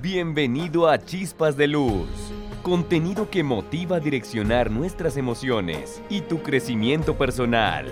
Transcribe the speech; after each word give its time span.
Bienvenido 0.00 0.88
a 0.88 0.96
Chispas 1.04 1.56
de 1.56 1.66
Luz, 1.66 2.06
contenido 2.62 3.28
que 3.28 3.42
motiva 3.42 3.96
a 3.96 4.00
direccionar 4.00 4.70
nuestras 4.70 5.16
emociones 5.16 6.00
y 6.08 6.20
tu 6.20 6.40
crecimiento 6.40 7.18
personal. 7.18 7.86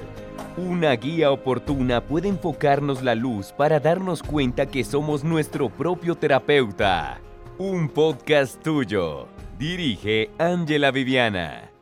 Una 0.57 0.93
guía 0.93 1.32
oportuna 1.32 2.07
puede 2.07 2.29
enfocarnos 2.29 3.03
la 3.03 3.16
luz 3.16 3.50
para 3.50 3.80
darnos 3.80 4.23
cuenta 4.23 4.66
que 4.66 4.84
somos 4.84 5.25
nuestro 5.25 5.69
propio 5.69 6.14
terapeuta. 6.14 7.21
Un 7.59 7.89
podcast 7.89 8.62
tuyo. 8.62 9.27
Dirige 9.59 10.30
Ángela 10.38 10.93
Viviana. 10.93 11.73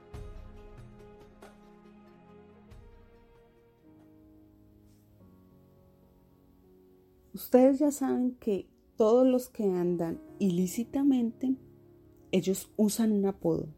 Ustedes 7.34 7.78
ya 7.78 7.90
saben 7.90 8.36
que 8.40 8.73
todos 8.96 9.26
los 9.26 9.48
que 9.48 9.64
andan 9.64 10.20
ilícitamente, 10.38 11.56
ellos 12.30 12.72
usan 12.76 13.12
un 13.12 13.26
apodo. 13.26 13.68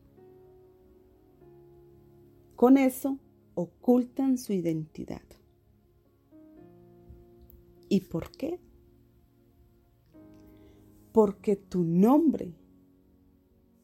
Con 2.55 2.79
eso 2.79 3.19
ocultan 3.55 4.38
su 4.38 4.52
identidad. 4.52 5.23
¿Y 7.88 8.01
por 8.01 8.30
qué? 8.30 8.59
Porque 11.12 11.57
tu 11.57 11.85
nombre 11.85 12.55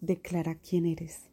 declara 0.01 0.57
quién 0.57 0.87
eres. 0.87 1.31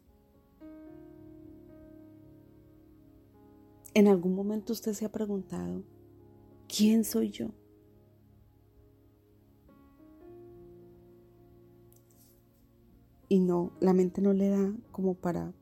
¿En 3.92 4.06
algún 4.06 4.34
momento 4.34 4.72
usted 4.72 4.92
se 4.92 5.04
ha 5.04 5.12
preguntado, 5.12 5.82
¿quién 6.68 7.04
soy 7.04 7.30
yo? 7.30 7.50
Y 13.30 13.38
no, 13.38 13.70
la 13.78 13.94
mente 13.94 14.20
no 14.20 14.32
le 14.32 14.48
da 14.48 14.74
como 14.90 15.14
para, 15.14 15.54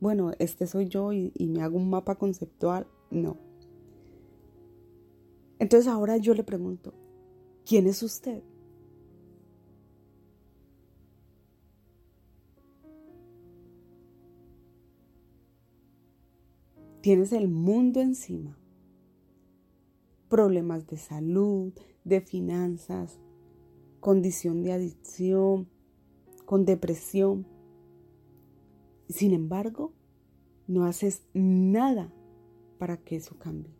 bueno, 0.00 0.32
este 0.40 0.66
soy 0.66 0.88
yo 0.88 1.12
y, 1.12 1.32
me 1.38 1.62
hago 1.62 1.78
un 1.78 1.88
mapa 1.88 2.16
conceptual. 2.16 2.88
No. 3.08 3.36
Entonces 5.60 5.86
ahora 5.86 6.16
yo 6.16 6.34
le 6.34 6.42
pregunto, 6.42 6.92
¿quién 7.64 7.86
es 7.86 8.02
usted? 8.02 8.42
Tienes 17.00 17.32
el 17.32 17.46
mundo 17.46 18.00
encima. 18.00 18.58
Problemas 20.28 20.88
de 20.88 20.96
salud, 20.96 21.72
de 22.02 22.20
finanzas, 22.20 23.20
condición 24.00 24.64
de 24.64 24.72
adicción, 24.72 25.68
con 26.44 26.64
depresión. 26.64 27.46
Sin 29.08 29.32
embargo, 29.32 29.92
no 30.66 30.84
haces 30.84 31.22
nada 31.34 32.12
para 32.78 32.96
que 32.96 33.16
eso 33.16 33.38
cambie. 33.38 33.74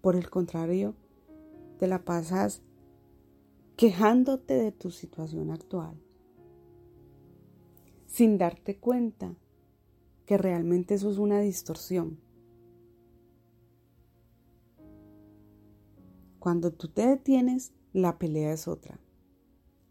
Por 0.00 0.16
el 0.16 0.30
contrario, 0.30 0.94
te 1.78 1.86
la 1.86 2.04
pasas 2.04 2.62
quejándote 3.76 4.54
de 4.54 4.72
tu 4.72 4.90
situación 4.90 5.50
actual, 5.50 6.00
sin 8.06 8.38
darte 8.38 8.78
cuenta 8.78 9.36
que 10.24 10.38
realmente 10.38 10.94
eso 10.94 11.10
es 11.10 11.18
una 11.18 11.40
distorsión 11.40 12.18
Cuando 16.48 16.72
tú 16.72 16.88
te 16.88 17.06
detienes, 17.06 17.74
la 17.92 18.18
pelea 18.18 18.54
es 18.54 18.68
otra. 18.68 18.98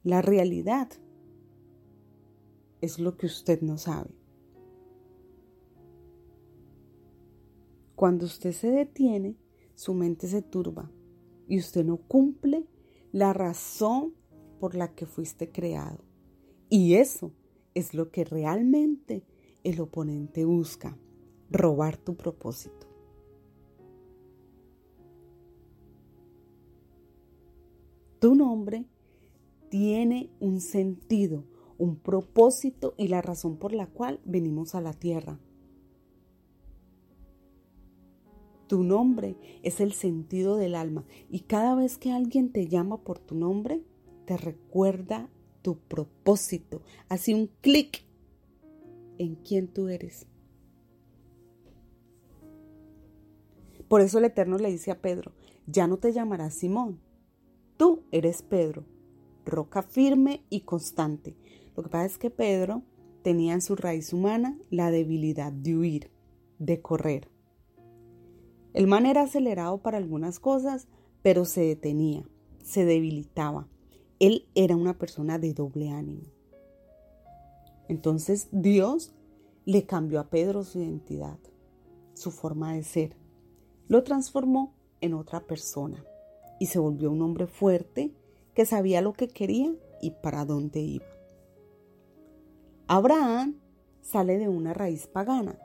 La 0.01 0.23
realidad 0.23 0.89
es 2.81 2.97
lo 2.97 3.15
que 3.15 3.27
usted 3.27 3.61
no 3.61 3.77
sabe. 3.77 4.09
Cuando 7.93 8.25
usted 8.25 8.53
se 8.53 8.71
detiene, 8.71 9.37
su 9.75 9.93
mente 9.93 10.27
se 10.27 10.41
turba 10.41 10.91
y 11.47 11.59
usted 11.59 11.85
no 11.85 11.97
cumple 11.97 12.65
la 13.11 13.33
razón 13.33 14.15
por 14.59 14.73
la 14.73 14.95
que 14.95 15.05
fuiste 15.05 15.51
creado. 15.51 16.03
Y 16.69 16.95
eso 16.95 17.33
es 17.75 17.93
lo 17.93 18.09
que 18.09 18.25
realmente 18.25 19.27
el 19.63 19.79
oponente 19.79 20.43
busca, 20.43 20.97
robar 21.51 21.97
tu 21.97 22.17
propósito. 22.17 22.86
Tiene 29.69 30.29
un 30.39 30.61
sentido, 30.61 31.43
un 31.77 31.97
propósito 31.97 32.93
y 32.97 33.07
la 33.07 33.21
razón 33.21 33.57
por 33.57 33.73
la 33.73 33.87
cual 33.87 34.19
venimos 34.25 34.75
a 34.75 34.81
la 34.81 34.93
tierra. 34.93 35.39
Tu 38.67 38.83
nombre 38.83 39.37
es 39.63 39.79
el 39.79 39.93
sentido 39.93 40.57
del 40.57 40.75
alma 40.75 41.05
y 41.29 41.41
cada 41.41 41.75
vez 41.75 41.97
que 41.97 42.11
alguien 42.11 42.51
te 42.51 42.67
llama 42.67 42.97
por 42.97 43.19
tu 43.19 43.35
nombre, 43.35 43.81
te 44.25 44.35
recuerda 44.35 45.29
tu 45.61 45.77
propósito. 45.77 46.81
Hace 47.07 47.33
un 47.33 47.49
clic 47.61 48.03
en 49.17 49.35
quién 49.35 49.67
tú 49.67 49.87
eres. 49.87 50.27
Por 53.87 54.01
eso 54.01 54.17
el 54.17 54.25
Eterno 54.25 54.57
le 54.57 54.69
dice 54.69 54.91
a 54.91 55.01
Pedro, 55.01 55.31
ya 55.65 55.87
no 55.87 55.97
te 55.97 56.11
llamarás 56.11 56.53
Simón, 56.55 56.99
Tú 57.77 58.01
eres 58.11 58.41
Pedro, 58.41 58.85
roca 59.45 59.83
firme 59.83 60.43
y 60.49 60.61
constante. 60.61 61.37
Lo 61.75 61.83
que 61.83 61.89
pasa 61.89 62.05
es 62.05 62.17
que 62.17 62.31
Pedro 62.31 62.81
tenía 63.21 63.53
en 63.53 63.61
su 63.61 63.75
raíz 63.75 64.13
humana 64.13 64.57
la 64.71 64.89
debilidad 64.89 65.51
de 65.51 65.77
huir, 65.77 66.11
de 66.57 66.81
correr. 66.81 67.29
El 68.73 68.87
man 68.87 69.05
era 69.05 69.21
acelerado 69.21 69.77
para 69.77 69.97
algunas 69.97 70.39
cosas, 70.39 70.87
pero 71.21 71.45
se 71.45 71.61
detenía, 71.61 72.27
se 72.63 72.83
debilitaba. 72.83 73.67
Él 74.17 74.47
era 74.55 74.75
una 74.75 74.97
persona 74.97 75.37
de 75.37 75.53
doble 75.53 75.91
ánimo. 75.91 76.23
Entonces 77.87 78.47
Dios 78.51 79.13
le 79.65 79.85
cambió 79.85 80.19
a 80.19 80.31
Pedro 80.31 80.63
su 80.63 80.79
identidad, 80.79 81.37
su 82.15 82.31
forma 82.31 82.73
de 82.73 82.83
ser. 82.83 83.17
Lo 83.87 84.03
transformó 84.03 84.73
en 84.99 85.13
otra 85.13 85.45
persona 85.45 86.03
y 86.59 86.67
se 86.67 86.79
volvió 86.79 87.11
un 87.11 87.21
hombre 87.21 87.47
fuerte 87.47 88.13
que 88.53 88.65
sabía 88.65 89.01
lo 89.01 89.13
que 89.13 89.27
quería 89.27 89.73
y 90.01 90.11
para 90.11 90.45
dónde 90.45 90.79
iba. 90.79 91.05
Abraham 92.87 93.59
sale 94.01 94.37
de 94.37 94.47
una 94.47 94.73
raíz 94.73 95.07
pagana 95.07 95.59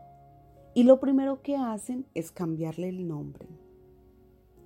y 0.74 0.82
lo 0.82 1.00
primero 1.00 1.42
que 1.42 1.56
hacen 1.56 2.06
es 2.14 2.32
cambiarle 2.32 2.88
el 2.88 3.06
nombre. 3.06 3.48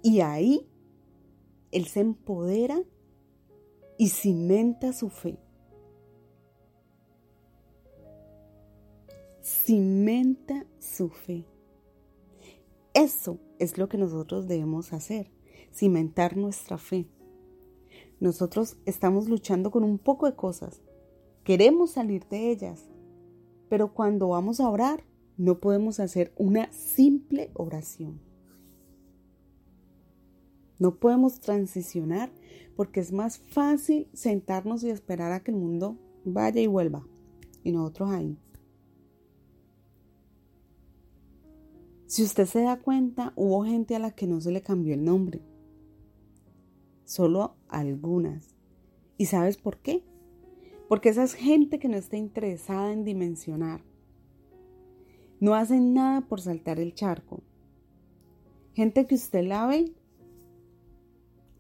Y 0.02 0.20
ahí 0.20 0.66
él 1.72 1.86
se 1.86 2.00
empodera 2.00 2.80
y 3.98 4.08
cimenta 4.08 4.92
su 4.92 5.08
fe. 5.08 5.38
Cimenta 9.42 10.66
su 10.78 11.08
fe. 11.08 11.44
Eso 12.94 13.38
es 13.58 13.78
lo 13.78 13.88
que 13.88 13.98
nosotros 13.98 14.48
debemos 14.48 14.92
hacer 14.92 15.35
cimentar 15.76 16.36
nuestra 16.36 16.78
fe. 16.78 17.06
Nosotros 18.18 18.78
estamos 18.86 19.28
luchando 19.28 19.70
con 19.70 19.84
un 19.84 19.98
poco 19.98 20.26
de 20.26 20.34
cosas. 20.34 20.80
Queremos 21.44 21.90
salir 21.90 22.26
de 22.28 22.50
ellas. 22.50 22.88
Pero 23.68 23.92
cuando 23.92 24.28
vamos 24.28 24.60
a 24.60 24.70
orar, 24.70 25.04
no 25.36 25.58
podemos 25.60 26.00
hacer 26.00 26.32
una 26.36 26.72
simple 26.72 27.50
oración. 27.54 28.20
No 30.78 30.96
podemos 30.96 31.40
transicionar 31.40 32.30
porque 32.74 33.00
es 33.00 33.12
más 33.12 33.38
fácil 33.38 34.08
sentarnos 34.12 34.82
y 34.82 34.90
esperar 34.90 35.32
a 35.32 35.40
que 35.40 35.50
el 35.50 35.56
mundo 35.56 35.98
vaya 36.24 36.60
y 36.60 36.66
vuelva. 36.66 37.06
Y 37.64 37.72
nosotros 37.72 38.10
ahí. 38.10 38.38
Si 42.06 42.22
usted 42.22 42.46
se 42.46 42.62
da 42.62 42.78
cuenta, 42.78 43.32
hubo 43.36 43.64
gente 43.64 43.96
a 43.96 43.98
la 43.98 44.12
que 44.12 44.26
no 44.26 44.40
se 44.40 44.52
le 44.52 44.62
cambió 44.62 44.94
el 44.94 45.04
nombre 45.04 45.42
solo 47.06 47.56
algunas. 47.68 48.54
¿Y 49.16 49.26
sabes 49.26 49.56
por 49.56 49.78
qué? 49.78 50.04
Porque 50.88 51.08
esa 51.08 51.24
es 51.24 51.32
gente 51.32 51.78
que 51.78 51.88
no 51.88 51.96
está 51.96 52.18
interesada 52.18 52.92
en 52.92 53.04
dimensionar. 53.04 53.82
No 55.40 55.54
hacen 55.54 55.94
nada 55.94 56.22
por 56.22 56.40
saltar 56.40 56.78
el 56.78 56.94
charco. 56.94 57.42
Gente 58.74 59.06
que 59.06 59.14
usted 59.14 59.44
la 59.46 59.66
ve 59.66 59.94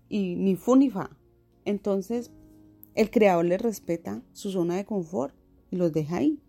y 0.08 0.34
ni 0.36 0.56
fu 0.56 0.76
ni 0.76 0.90
fa. 0.90 1.16
Entonces, 1.64 2.30
el 2.94 3.10
creador 3.10 3.46
le 3.46 3.58
respeta 3.58 4.22
su 4.32 4.50
zona 4.50 4.76
de 4.76 4.84
confort 4.84 5.34
y 5.70 5.76
los 5.76 5.92
deja 5.92 6.18
ahí. 6.18 6.40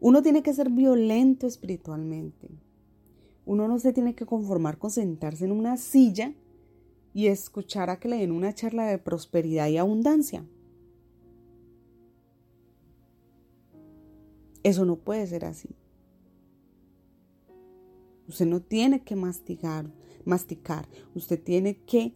Uno 0.00 0.22
tiene 0.22 0.42
que 0.42 0.54
ser 0.54 0.70
violento 0.70 1.46
espiritualmente. 1.46 2.48
Uno 3.44 3.68
no 3.68 3.78
se 3.78 3.92
tiene 3.92 4.14
que 4.14 4.26
conformar 4.26 4.78
con 4.78 4.90
sentarse 4.90 5.44
en 5.44 5.52
una 5.52 5.76
silla 5.76 6.34
y 7.14 7.26
escuchar 7.26 7.90
a 7.90 7.98
que 7.98 8.08
le 8.08 8.16
den 8.16 8.32
una 8.32 8.54
charla 8.54 8.86
de 8.86 8.98
prosperidad 8.98 9.68
y 9.68 9.76
abundancia. 9.76 10.46
Eso 14.62 14.84
no 14.84 14.96
puede 14.96 15.26
ser 15.26 15.44
así. 15.44 15.70
Usted 18.28 18.46
no 18.46 18.60
tiene 18.60 19.02
que 19.02 19.16
masticar, 19.16 19.92
masticar. 20.24 20.88
Usted 21.14 21.42
tiene 21.42 21.76
que 21.84 22.14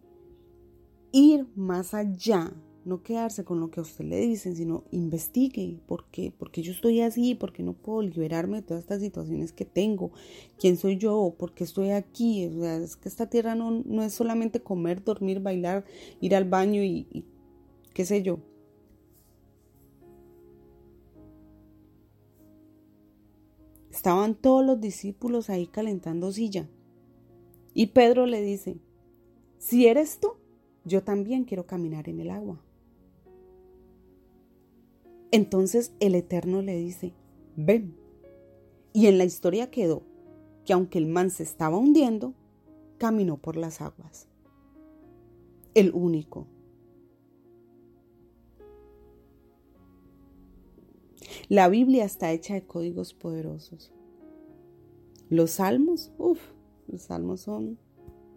ir 1.13 1.47
más 1.57 1.93
allá 1.93 2.53
no 2.87 3.03
quedarse 3.03 3.45
con 3.45 3.59
lo 3.59 3.71
que 3.71 3.81
a 3.81 3.83
usted 3.83 4.05
le 4.05 4.21
dicen, 4.21 4.55
sino 4.55 4.85
investigue 4.93 5.81
por 5.87 6.07
qué, 6.07 6.33
porque 6.37 6.63
yo 6.63 6.71
estoy 6.71 7.01
así, 7.01 7.35
por 7.35 7.53
qué 7.53 7.65
no 7.65 7.73
puedo 7.73 8.01
liberarme 8.01 8.59
de 8.59 8.63
todas 8.63 8.85
estas 8.85 9.01
situaciones 9.01 9.53
que 9.53 9.65
tengo, 9.65 10.13
quién 10.57 10.77
soy 10.77 10.97
yo, 10.97 11.35
por 11.37 11.53
qué 11.53 11.65
estoy 11.65 11.91
aquí. 11.91 12.45
es 12.45 12.97
que 12.97 13.09
esta 13.09 13.29
tierra 13.29 13.57
no, 13.57 13.83
no 13.85 14.05
es 14.05 14.15
solamente 14.15 14.63
comer, 14.63 15.03
dormir, 15.03 15.41
bailar, 15.41 15.85
ir 16.21 16.37
al 16.37 16.45
baño 16.45 16.83
y 16.85 17.25
qué 17.93 18.05
sé 18.05 18.23
yo. 18.23 18.39
Estaban 23.91 24.37
todos 24.37 24.65
los 24.65 24.81
discípulos 24.81 25.51
ahí 25.51 25.67
calentando 25.67 26.31
silla. 26.31 26.69
Y 27.75 27.87
Pedro 27.87 28.27
le 28.27 28.43
dice, 28.43 28.79
si 29.59 29.89
eres 29.89 30.21
tú, 30.21 30.35
yo 30.85 31.03
también 31.03 31.45
quiero 31.45 31.67
caminar 31.67 32.09
en 32.09 32.21
el 32.21 32.31
agua. 32.31 32.63
Entonces 35.31 35.93
el 36.01 36.15
Eterno 36.15 36.63
le 36.63 36.77
dice, 36.77 37.15
ven. 37.57 37.97
Y 38.93 39.07
en 39.07 39.19
la 39.19 39.25
historia 39.25 39.71
quedó 39.71 40.03
que 40.65 40.73
aunque 40.73 40.99
el 40.99 41.07
man 41.07 41.31
se 41.31 41.43
estaba 41.43 41.79
hundiendo, 41.79 42.35
caminó 42.99 43.37
por 43.37 43.57
las 43.57 43.81
aguas. 43.81 44.29
El 45.75 45.93
único. 45.93 46.47
La 51.49 51.69
Biblia 51.69 52.05
está 52.05 52.33
hecha 52.33 52.55
de 52.55 52.67
códigos 52.67 53.15
poderosos. 53.15 53.93
Los 55.29 55.53
salmos, 55.53 56.13
uff, 56.19 56.41
los 56.89 57.03
salmos 57.03 57.41
son 57.43 57.79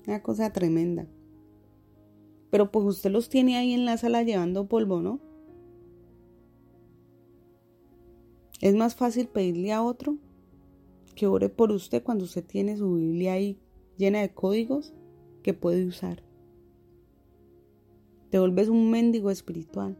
una 0.07 0.21
cosa 0.21 0.51
tremenda. 0.51 1.07
Pero 2.49 2.71
pues 2.71 2.85
usted 2.85 3.11
los 3.11 3.29
tiene 3.29 3.57
ahí 3.57 3.73
en 3.73 3.85
la 3.85 3.97
sala 3.97 4.23
llevando 4.23 4.67
polvo, 4.67 5.01
¿no? 5.01 5.19
Es 8.61 8.75
más 8.75 8.95
fácil 8.95 9.27
pedirle 9.27 9.71
a 9.71 9.81
otro 9.81 10.17
que 11.15 11.27
ore 11.27 11.49
por 11.49 11.71
usted 11.71 12.03
cuando 12.03 12.25
usted 12.25 12.45
tiene 12.45 12.77
su 12.77 12.95
Biblia 12.95 13.33
ahí 13.33 13.57
llena 13.97 14.21
de 14.21 14.33
códigos 14.33 14.93
que 15.43 15.53
puede 15.53 15.85
usar. 15.85 16.23
Te 18.29 18.39
vuelves 18.39 18.69
un 18.69 18.91
mendigo 18.91 19.31
espiritual 19.31 19.97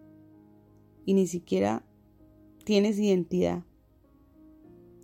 y 1.06 1.14
ni 1.14 1.28
siquiera 1.28 1.84
tienes 2.64 3.00
identidad. 3.00 3.64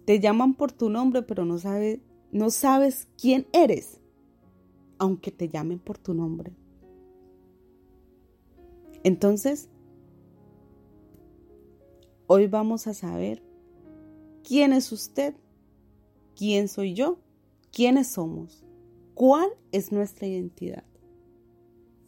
Te 0.05 0.19
llaman 0.19 0.53
por 0.53 0.71
tu 0.71 0.89
nombre, 0.89 1.23
pero 1.23 1.45
no 1.45 1.57
sabes, 1.57 1.99
no 2.31 2.51
sabes 2.51 3.07
quién 3.19 3.47
eres, 3.53 3.99
aunque 4.99 5.31
te 5.31 5.49
llamen 5.49 5.79
por 5.79 5.97
tu 5.97 6.13
nombre. 6.13 6.53
Entonces, 9.03 9.69
hoy 12.27 12.47
vamos 12.47 12.87
a 12.87 12.93
saber 12.93 13.44
quién 14.45 14.73
es 14.73 14.91
usted, 14.91 15.35
quién 16.35 16.67
soy 16.67 16.93
yo, 16.93 17.17
quiénes 17.71 18.07
somos, 18.07 18.63
cuál 19.13 19.49
es 19.71 19.91
nuestra 19.91 20.27
identidad. 20.27 20.83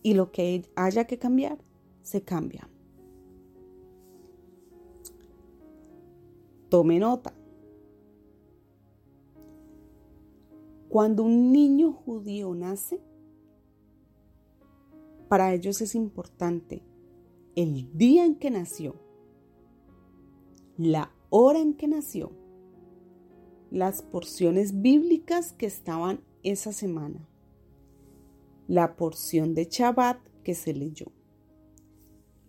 Y 0.03 0.13
lo 0.13 0.31
que 0.31 0.69
haya 0.75 1.05
que 1.05 1.17
cambiar, 1.17 1.57
se 2.01 2.21
cambia. 2.21 2.69
Tome 6.69 6.99
nota. 6.99 7.33
Cuando 10.89 11.23
un 11.23 11.51
niño 11.51 11.91
judío 11.91 12.53
nace, 12.55 13.01
para 15.27 15.53
ellos 15.53 15.81
es 15.81 15.95
importante 15.95 16.81
el 17.55 17.97
día 17.97 18.23
en 18.23 18.35
que 18.35 18.51
nació, 18.51 18.95
la 20.77 21.11
hora 21.29 21.59
en 21.59 21.73
que 21.73 21.87
nació, 21.87 22.31
las 23.69 24.01
porciones 24.01 24.81
bíblicas 24.81 25.51
que 25.53 25.65
estaban 25.65 26.21
esa 26.43 26.71
semana, 26.71 27.27
la 28.67 28.95
porción 28.95 29.53
de 29.53 29.65
Shabbat 29.65 30.19
que 30.43 30.55
se 30.55 30.73
leyó, 30.73 31.07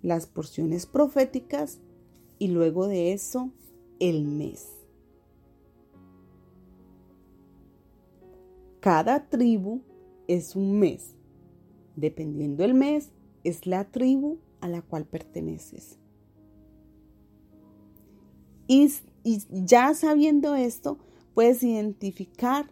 las 0.02 0.26
porciones 0.26 0.86
proféticas 0.86 1.80
y 2.38 2.48
luego 2.48 2.86
de 2.86 3.12
eso 3.12 3.50
el 3.98 4.24
mes. 4.24 4.78
Cada 8.80 9.28
tribu 9.28 9.82
es 10.28 10.54
un 10.54 10.78
mes. 10.78 11.16
Dependiendo 11.96 12.62
del 12.62 12.74
mes, 12.74 13.10
es 13.42 13.66
la 13.66 13.90
tribu 13.90 14.38
a 14.60 14.68
la 14.68 14.82
cual 14.82 15.04
perteneces. 15.04 15.98
Y, 18.68 18.92
ya 19.50 19.94
sabiendo 19.94 20.54
esto, 20.54 20.98
puedes 21.34 21.62
identificar 21.62 22.70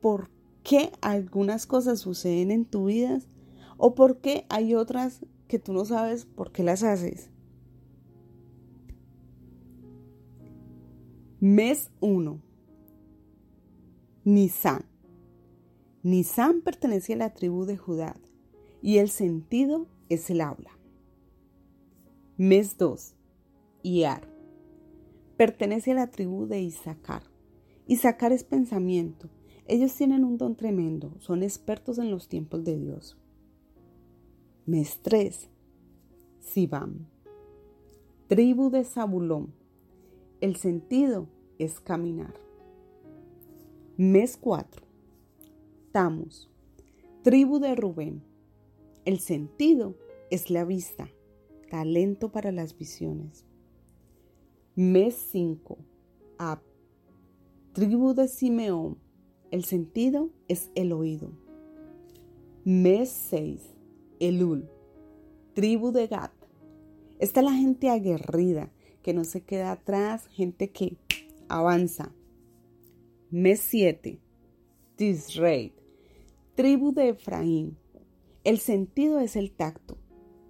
por 0.00 0.30
qué 0.64 0.90
algunas 1.02 1.66
cosas 1.66 2.00
suceden 2.00 2.50
en 2.50 2.64
tu 2.64 2.86
vida 2.86 3.20
o 3.76 3.94
por 3.94 4.18
qué 4.18 4.46
hay 4.48 4.74
otras 4.74 5.20
que 5.46 5.58
tú 5.58 5.74
no 5.74 5.84
sabes 5.84 6.24
por 6.24 6.52
qué 6.52 6.62
las 6.62 6.82
haces. 6.82 7.30
Mes 11.38 11.90
1. 12.00 12.40
Nisan. 14.24 14.84
Nisan 16.02 16.62
pertenece 16.62 17.12
a 17.12 17.16
la 17.16 17.34
tribu 17.34 17.66
de 17.66 17.76
Judá 17.76 18.16
y 18.82 18.98
el 18.98 19.10
sentido 19.10 19.86
es 20.08 20.30
el 20.30 20.40
habla. 20.40 20.70
Mes 22.38 22.78
2. 22.78 23.14
Iar 23.82 24.29
pertenece 25.40 25.92
a 25.92 25.94
la 25.94 26.10
tribu 26.10 26.46
de 26.46 26.60
Isaacar. 26.60 27.22
Isaacar 27.86 28.30
es 28.30 28.44
pensamiento. 28.44 29.30
Ellos 29.66 29.94
tienen 29.94 30.22
un 30.22 30.36
don 30.36 30.54
tremendo, 30.54 31.14
son 31.18 31.42
expertos 31.42 31.96
en 31.96 32.10
los 32.10 32.28
tiempos 32.28 32.62
de 32.62 32.76
Dios. 32.76 33.16
Mes 34.66 35.00
3. 35.00 35.48
Sibam. 36.40 37.06
Tribu 38.28 38.68
de 38.68 38.84
Zabulón. 38.84 39.54
El 40.42 40.56
sentido 40.56 41.26
es 41.58 41.80
caminar. 41.80 42.34
Mes 43.96 44.36
4. 44.36 44.82
Tamus. 45.90 46.50
Tribu 47.22 47.60
de 47.60 47.76
Rubén. 47.76 48.22
El 49.06 49.20
sentido 49.20 49.96
es 50.30 50.50
la 50.50 50.66
vista, 50.66 51.08
talento 51.70 52.30
para 52.30 52.52
las 52.52 52.76
visiones. 52.76 53.46
Mes 54.82 55.14
5. 55.30 55.76
Ab. 56.38 56.60
Tribu 57.74 58.14
de 58.14 58.28
Simeón. 58.28 58.96
El 59.50 59.66
sentido 59.66 60.30
es 60.48 60.70
el 60.74 60.94
oído. 60.94 61.32
Mes 62.64 63.10
6. 63.10 63.60
Elul. 64.20 64.70
Tribu 65.52 65.92
de 65.92 66.06
Gad. 66.06 66.30
Está 67.18 67.42
la 67.42 67.52
gente 67.52 67.90
aguerrida, 67.90 68.72
que 69.02 69.12
no 69.12 69.24
se 69.24 69.42
queda 69.42 69.72
atrás, 69.72 70.26
gente 70.28 70.70
que 70.70 70.96
avanza. 71.50 72.14
Mes 73.30 73.60
7. 73.60 74.18
Tisreit. 74.96 75.74
Tribu 76.54 76.94
de 76.94 77.10
Efraín. 77.10 77.76
El 78.44 78.56
sentido 78.56 79.20
es 79.20 79.36
el 79.36 79.52
tacto. 79.52 79.98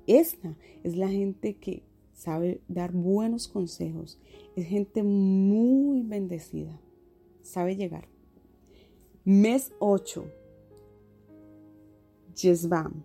Esta 0.07 0.57
es 0.85 0.97
la 0.97 1.09
gente 1.09 1.57
que 1.57 1.90
sabe 2.21 2.61
dar 2.69 2.93
buenos 2.93 3.49
consejos, 3.49 4.19
es 4.55 4.67
gente 4.67 5.03
muy 5.03 6.03
bendecida, 6.03 6.79
sabe 7.41 7.77
llegar. 7.77 8.09
Mes 9.25 9.73
8, 9.79 10.27
Yesbam, 12.37 13.05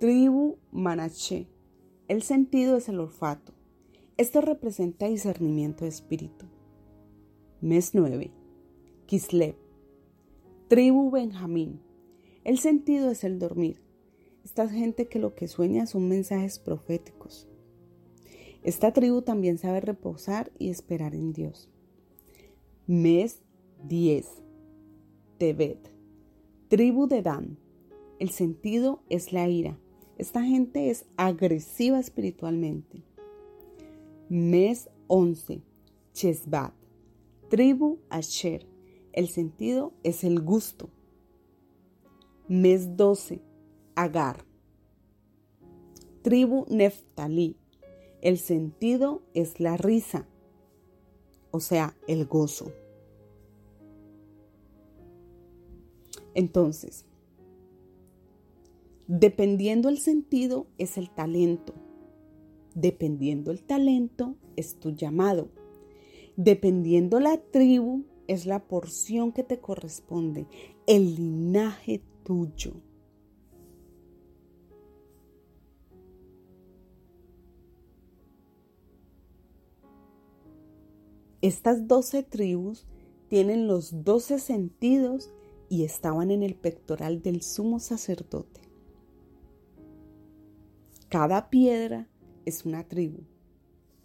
tribu 0.00 0.58
Manaché. 0.72 1.46
El 2.08 2.22
sentido 2.22 2.76
es 2.76 2.88
el 2.88 2.98
olfato. 2.98 3.52
Esto 4.16 4.40
representa 4.40 5.06
discernimiento 5.06 5.84
de 5.84 5.90
espíritu. 5.90 6.46
Mes 7.60 7.94
9, 7.94 8.32
Kislev, 9.06 9.54
tribu 10.66 11.12
Benjamín. 11.12 11.80
El 12.42 12.58
sentido 12.58 13.08
es 13.12 13.22
el 13.22 13.38
dormir. 13.38 13.80
Esta 14.44 14.68
gente 14.68 15.06
que 15.06 15.20
lo 15.20 15.36
que 15.36 15.46
sueña 15.46 15.86
son 15.86 16.08
mensajes 16.08 16.58
proféticos. 16.58 17.48
Esta 18.66 18.92
tribu 18.92 19.22
también 19.22 19.58
sabe 19.58 19.80
reposar 19.80 20.50
y 20.58 20.70
esperar 20.70 21.14
en 21.14 21.32
Dios. 21.32 21.70
Mes 22.88 23.44
10. 23.84 24.26
Tebet, 25.38 25.94
tribu 26.66 27.06
de 27.06 27.22
Dan. 27.22 27.58
El 28.18 28.30
sentido 28.30 29.04
es 29.08 29.32
la 29.32 29.48
ira. 29.48 29.78
Esta 30.18 30.42
gente 30.42 30.90
es 30.90 31.06
agresiva 31.16 32.00
espiritualmente. 32.00 33.04
Mes 34.28 34.90
11, 35.06 35.62
Chesbat, 36.12 36.74
tribu 37.48 38.00
Asher. 38.08 38.66
El 39.12 39.28
sentido 39.28 39.92
es 40.02 40.24
el 40.24 40.40
gusto. 40.40 40.90
Mes 42.48 42.96
12, 42.96 43.40
Agar, 43.94 44.44
tribu 46.22 46.66
Neftalí. 46.68 47.56
El 48.22 48.38
sentido 48.38 49.22
es 49.34 49.60
la 49.60 49.76
risa, 49.76 50.26
o 51.50 51.60
sea, 51.60 51.96
el 52.06 52.26
gozo. 52.26 52.72
Entonces, 56.34 57.06
dependiendo 59.06 59.88
el 59.88 59.98
sentido 59.98 60.66
es 60.76 60.98
el 60.98 61.10
talento. 61.10 61.72
Dependiendo 62.74 63.50
el 63.50 63.62
talento 63.62 64.36
es 64.56 64.78
tu 64.78 64.90
llamado. 64.90 65.48
Dependiendo 66.36 67.20
la 67.20 67.38
tribu 67.38 68.04
es 68.26 68.44
la 68.44 68.66
porción 68.66 69.32
que 69.32 69.42
te 69.42 69.60
corresponde, 69.60 70.46
el 70.86 71.14
linaje 71.14 72.02
tuyo. 72.22 72.74
Estas 81.46 81.86
doce 81.86 82.24
tribus 82.24 82.88
tienen 83.28 83.68
los 83.68 84.02
doce 84.02 84.40
sentidos 84.40 85.30
y 85.68 85.84
estaban 85.84 86.32
en 86.32 86.42
el 86.42 86.56
pectoral 86.56 87.22
del 87.22 87.40
sumo 87.40 87.78
sacerdote. 87.78 88.62
Cada 91.08 91.48
piedra 91.48 92.08
es 92.46 92.66
una 92.66 92.82
tribu. 92.82 93.20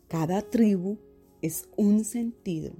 Cada 0.08 0.44
tribu 0.44 1.00
es 1.42 1.68
un 1.78 2.04
sentido. 2.04 2.74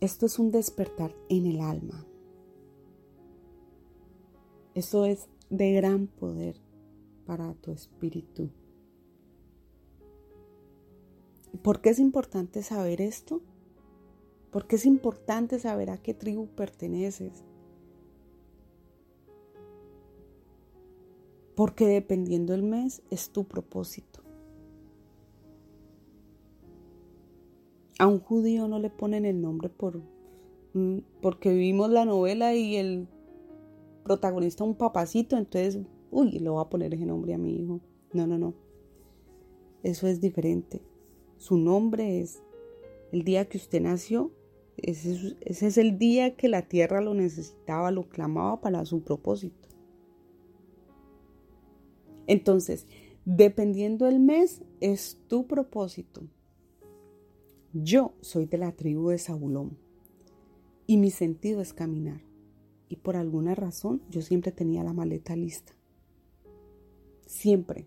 Esto 0.00 0.26
es 0.26 0.40
un 0.40 0.50
despertar 0.50 1.14
en 1.28 1.46
el 1.46 1.60
alma. 1.60 2.04
Eso 4.74 5.04
es 5.04 5.28
de 5.48 5.74
gran 5.74 6.08
poder 6.08 6.61
para 7.26 7.54
tu 7.54 7.72
espíritu. 7.72 8.50
¿Por 11.62 11.80
qué 11.80 11.90
es 11.90 11.98
importante 11.98 12.62
saber 12.62 13.00
esto? 13.00 13.42
¿Por 14.50 14.66
qué 14.66 14.76
es 14.76 14.86
importante 14.86 15.58
saber 15.58 15.90
a 15.90 15.98
qué 15.98 16.14
tribu 16.14 16.46
perteneces? 16.46 17.44
Porque 21.54 21.86
dependiendo 21.86 22.52
del 22.52 22.62
mes 22.62 23.02
es 23.10 23.30
tu 23.30 23.44
propósito. 23.44 24.22
A 27.98 28.06
un 28.06 28.18
judío 28.18 28.66
no 28.68 28.78
le 28.78 28.90
ponen 28.90 29.24
el 29.26 29.40
nombre 29.40 29.68
por 29.68 30.00
mm, 30.74 30.98
porque 31.20 31.52
vimos 31.52 31.90
la 31.90 32.04
novela 32.04 32.54
y 32.54 32.76
el 32.76 33.06
protagonista 34.02 34.64
un 34.64 34.74
papacito, 34.74 35.36
entonces, 35.36 35.78
uy, 36.12 36.38
le 36.38 36.48
voy 36.48 36.60
a 36.60 36.68
poner 36.68 36.94
ese 36.94 37.06
nombre 37.06 37.34
a 37.34 37.38
mi 37.38 37.56
hijo. 37.56 37.80
No, 38.12 38.26
no, 38.26 38.38
no. 38.38 38.54
Eso 39.82 40.06
es 40.06 40.20
diferente. 40.20 40.82
Su 41.38 41.56
nombre 41.56 42.20
es 42.20 42.40
el 43.10 43.24
día 43.24 43.48
que 43.48 43.58
usted 43.58 43.80
nació. 43.80 44.30
Ese, 44.76 45.36
es 45.44 45.78
el 45.78 45.98
día 45.98 46.36
que 46.36 46.48
la 46.48 46.68
tierra 46.68 47.00
lo 47.00 47.14
necesitaba, 47.14 47.90
lo 47.90 48.08
clamaba 48.08 48.60
para 48.60 48.84
su 48.84 49.02
propósito. 49.02 49.68
Entonces, 52.26 52.86
dependiendo 53.24 54.06
del 54.06 54.20
mes, 54.20 54.62
es 54.80 55.18
tu 55.28 55.46
propósito. 55.46 56.22
Yo 57.72 58.14
soy 58.20 58.46
de 58.46 58.58
la 58.58 58.72
tribu 58.72 59.08
de 59.08 59.18
Zabulón 59.18 59.78
y 60.86 60.98
mi 60.98 61.10
sentido 61.10 61.60
es 61.60 61.72
caminar. 61.72 62.20
Y 62.88 62.96
por 62.96 63.16
alguna 63.16 63.54
razón 63.54 64.02
yo 64.10 64.20
siempre 64.20 64.52
tenía 64.52 64.84
la 64.84 64.92
maleta 64.92 65.34
lista. 65.34 65.72
Siempre. 67.26 67.86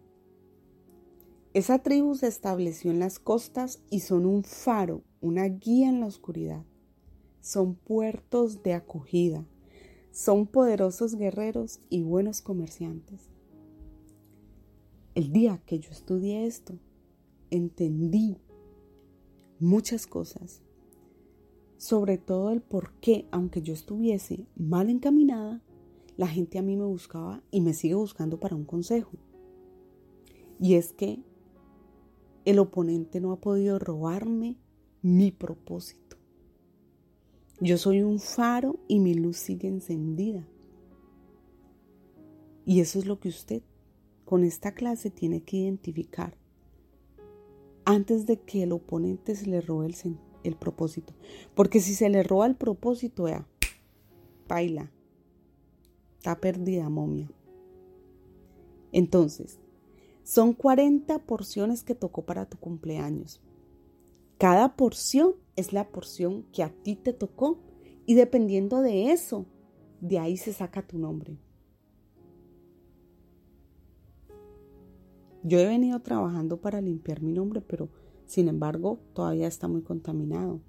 Esa 1.54 1.80
tribu 1.80 2.16
se 2.16 2.28
estableció 2.28 2.92
en 2.92 3.00
las 3.00 3.18
costas 3.18 3.82
y 3.90 4.02
son 4.02 4.26
un 4.26 4.44
faro, 4.44 5.04
una 5.22 5.46
guía 5.46 5.88
en 5.88 6.02
la 6.02 6.08
oscuridad. 6.08 6.66
Son 7.40 7.76
puertos 7.76 8.62
de 8.64 8.74
acogida. 8.74 9.46
Son 10.12 10.48
poderosos 10.48 11.16
guerreros 11.16 11.80
y 11.90 12.04
buenos 12.04 12.42
comerciantes. 12.42 13.30
El 15.14 15.32
día 15.32 15.62
que 15.66 15.80
yo 15.80 15.92
estudié 15.92 16.46
esto, 16.46 16.78
entendí 17.52 18.38
muchas 19.60 20.08
cosas, 20.08 20.62
sobre 21.78 22.18
todo 22.18 22.52
el 22.52 22.62
por 22.62 22.94
qué, 23.00 23.28
aunque 23.32 23.62
yo 23.62 23.74
estuviese 23.74 24.46
mal 24.56 24.90
encaminada, 24.90 25.62
la 26.18 26.28
gente 26.28 26.58
a 26.58 26.62
mí 26.62 26.76
me 26.76 26.86
buscaba 26.86 27.44
y 27.52 27.62
me 27.62 27.74
sigue 27.74 27.96
buscando 27.96 28.40
para 28.40 28.56
un 28.56 28.66
consejo. 28.66 29.18
Y 30.60 30.76
es 30.76 30.94
que 30.94 31.20
el 32.46 32.60
oponente 32.60 33.20
no 33.20 33.32
ha 33.32 33.42
podido 33.42 33.80
robarme 33.80 34.58
mi 35.02 35.32
propósito. 35.32 36.18
Yo 37.60 37.78
soy 37.78 38.02
un 38.02 38.20
faro 38.20 38.80
y 38.88 39.00
mi 39.00 39.14
luz 39.14 39.38
sigue 39.38 39.68
encendida. 39.68 40.48
Y 42.66 42.80
eso 42.82 43.00
es 43.00 43.06
lo 43.06 43.20
que 43.20 43.30
usted 43.30 43.64
con 44.26 44.44
esta 44.44 44.74
clase 44.74 45.10
tiene 45.10 45.42
que 45.42 45.58
identificar 45.58 46.38
antes 47.86 48.26
de 48.26 48.38
que 48.38 48.64
el 48.64 48.72
oponente 48.72 49.36
se 49.36 49.46
le 49.46 49.62
robe 49.62 49.94
el, 50.44 50.56
propósito. 50.56 51.14
Porque 51.54 51.80
si 51.80 51.94
se 51.94 52.10
le 52.10 52.24
roba 52.24 52.48
el 52.48 52.56
propósito, 52.56 53.24
vea, 53.24 53.48
baila, 54.48 54.92
está 56.18 56.42
perdida 56.42 56.90
momia. 56.90 57.32
Entonces, 58.92 59.60
son 60.26 60.54
40 60.54 61.20
porciones 61.20 61.84
que 61.84 61.94
tocó 61.94 62.26
para 62.26 62.50
tu 62.50 62.58
cumpleaños. 62.58 63.42
Cada 64.40 64.76
porción 64.76 65.36
es 65.56 65.72
la 65.72 65.88
porción 65.90 66.48
que 66.52 66.64
a 66.64 66.70
ti 66.70 66.96
te 66.96 67.14
tocó 67.14 67.60
y 68.08 68.16
dependiendo 68.16 68.82
de 68.82 69.12
eso, 69.12 69.46
de 70.02 70.18
ahí 70.18 70.36
se 70.36 70.52
saca 70.52 70.82
tu 70.82 70.98
nombre. 70.98 71.38
Yo 75.44 75.60
he 75.60 75.68
venido 75.68 76.00
trabajando 76.02 76.60
para 76.60 76.82
limpiar 76.82 77.22
mi 77.22 77.32
nombre, 77.32 77.62
pero 77.62 77.90
sin 78.26 78.48
embargo 78.48 79.00
todavía 79.14 79.48
está 79.48 79.68
muy 79.68 79.84
contaminado. 79.84 80.60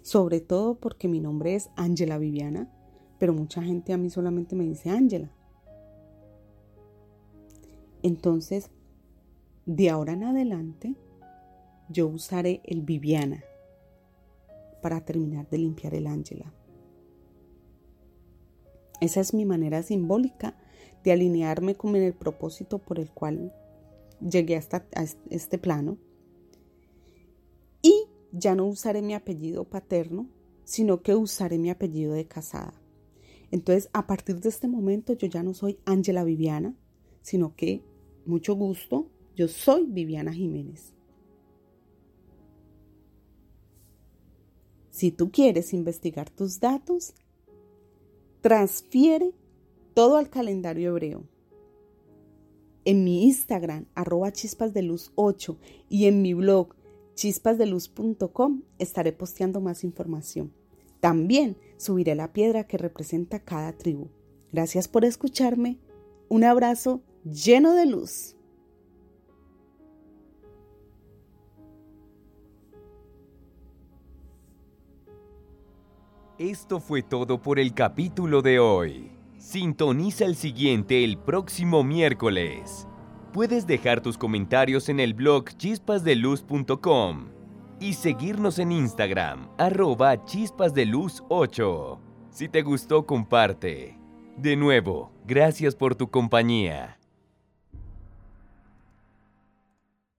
Sobre 0.00 0.40
todo 0.40 0.80
porque 0.80 1.08
mi 1.08 1.20
nombre 1.20 1.56
es 1.56 1.68
Ángela 1.76 2.16
Viviana, 2.16 2.72
pero 3.18 3.34
mucha 3.34 3.62
gente 3.62 3.92
a 3.92 3.98
mí 3.98 4.08
solamente 4.08 4.56
me 4.56 4.64
dice 4.64 4.88
Ángela. 4.88 5.30
Entonces, 8.02 8.70
de 9.66 9.90
ahora 9.90 10.14
en 10.14 10.24
adelante, 10.24 10.94
yo 11.88 12.06
usaré 12.08 12.60
el 12.64 12.82
Viviana 12.82 13.44
para 14.80 15.04
terminar 15.04 15.48
de 15.50 15.58
limpiar 15.58 15.94
el 15.94 16.06
Ángela. 16.06 16.52
Esa 19.00 19.20
es 19.20 19.34
mi 19.34 19.44
manera 19.44 19.82
simbólica 19.82 20.56
de 21.04 21.12
alinearme 21.12 21.74
con 21.74 21.96
el 21.96 22.14
propósito 22.14 22.78
por 22.78 22.98
el 22.98 23.10
cual 23.10 23.52
llegué 24.20 24.56
hasta 24.56 24.86
a 24.94 25.04
este 25.30 25.58
plano. 25.58 25.98
Y 27.82 28.06
ya 28.32 28.54
no 28.54 28.66
usaré 28.66 29.02
mi 29.02 29.14
apellido 29.14 29.64
paterno, 29.64 30.28
sino 30.64 31.02
que 31.02 31.14
usaré 31.14 31.58
mi 31.58 31.70
apellido 31.70 32.12
de 32.12 32.26
casada. 32.26 32.74
Entonces, 33.50 33.88
a 33.92 34.06
partir 34.06 34.40
de 34.40 34.48
este 34.48 34.68
momento, 34.68 35.14
yo 35.14 35.26
ya 35.26 35.42
no 35.42 35.54
soy 35.54 35.80
Ángela 35.84 36.22
Viviana, 36.22 36.76
sino 37.22 37.56
que 37.56 37.82
mucho 38.30 38.54
gusto, 38.54 39.10
yo 39.36 39.48
soy 39.48 39.84
Viviana 39.86 40.32
Jiménez. 40.32 40.94
Si 44.90 45.10
tú 45.10 45.30
quieres 45.30 45.72
investigar 45.72 46.30
tus 46.30 46.60
datos, 46.60 47.14
transfiere 48.40 49.32
todo 49.94 50.16
al 50.16 50.30
calendario 50.30 50.90
hebreo. 50.90 51.24
En 52.84 53.04
mi 53.04 53.24
Instagram, 53.24 53.86
arroba 53.94 54.32
chispas 54.32 54.72
de 54.72 54.82
luz 54.82 55.12
8 55.14 55.58
y 55.88 56.06
en 56.06 56.22
mi 56.22 56.32
blog 56.34 56.74
chispasdeluz.com 57.14 58.62
estaré 58.78 59.12
posteando 59.12 59.60
más 59.60 59.84
información. 59.84 60.52
También 61.00 61.56
subiré 61.76 62.14
la 62.14 62.32
piedra 62.32 62.64
que 62.66 62.78
representa 62.78 63.40
cada 63.40 63.72
tribu. 63.72 64.08
Gracias 64.52 64.88
por 64.88 65.04
escucharme. 65.04 65.78
Un 66.28 66.44
abrazo 66.44 67.02
lleno 67.24 67.74
de 67.74 67.86
luz. 67.86 68.36
Esto 76.38 76.80
fue 76.80 77.02
todo 77.02 77.42
por 77.42 77.58
el 77.58 77.74
capítulo 77.74 78.40
de 78.40 78.58
hoy. 78.58 79.12
Sintoniza 79.36 80.24
el 80.24 80.36
siguiente 80.36 81.04
el 81.04 81.18
próximo 81.18 81.84
miércoles. 81.84 82.86
Puedes 83.32 83.66
dejar 83.66 84.00
tus 84.00 84.16
comentarios 84.16 84.88
en 84.88 85.00
el 85.00 85.12
blog 85.12 85.50
chispasdeluz.com 85.56 87.28
y 87.78 87.94
seguirnos 87.94 88.58
en 88.58 88.72
Instagram, 88.72 89.50
arroba 89.58 90.24
chispasdeluz8. 90.24 91.98
Si 92.30 92.48
te 92.48 92.62
gustó, 92.62 93.04
comparte. 93.06 93.98
De 94.36 94.56
nuevo, 94.56 95.12
gracias 95.26 95.74
por 95.74 95.94
tu 95.94 96.10
compañía. 96.10 96.99